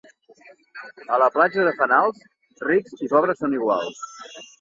[1.17, 2.23] A la Platja de Fanals,
[2.69, 4.01] rics i pobres són iguals.